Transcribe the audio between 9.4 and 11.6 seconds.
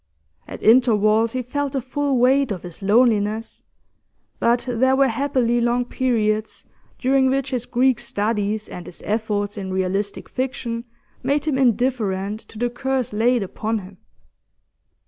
in realistic fiction made him